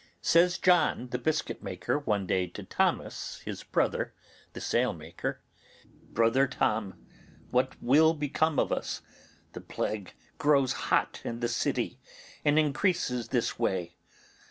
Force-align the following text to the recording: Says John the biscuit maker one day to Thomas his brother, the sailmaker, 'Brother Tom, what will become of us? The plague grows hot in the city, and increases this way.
Says 0.23 0.57
John 0.57 1.09
the 1.09 1.19
biscuit 1.19 1.61
maker 1.61 1.99
one 1.99 2.25
day 2.25 2.47
to 2.47 2.63
Thomas 2.63 3.39
his 3.45 3.61
brother, 3.63 4.15
the 4.53 4.59
sailmaker, 4.59 5.43
'Brother 5.85 6.47
Tom, 6.47 6.95
what 7.51 7.75
will 7.83 8.15
become 8.15 8.57
of 8.57 8.71
us? 8.71 9.03
The 9.53 9.61
plague 9.61 10.15
grows 10.39 10.73
hot 10.89 11.21
in 11.23 11.39
the 11.39 11.47
city, 11.47 11.99
and 12.43 12.57
increases 12.57 13.27
this 13.27 13.59
way. 13.59 13.95